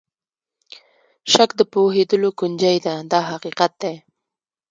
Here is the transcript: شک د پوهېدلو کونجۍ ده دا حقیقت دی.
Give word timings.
شک 1.31 1.49
د 1.59 1.61
پوهېدلو 1.73 2.29
کونجۍ 2.39 2.77
ده 2.85 2.93
دا 3.11 3.19
حقیقت 3.31 3.71
دی. 3.81 3.95